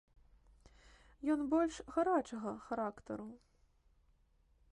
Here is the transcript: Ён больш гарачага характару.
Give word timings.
Ён 1.35 1.39
больш 1.53 1.75
гарачага 1.97 2.51
характару. 2.71 3.27